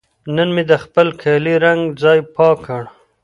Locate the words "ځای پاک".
2.03-2.57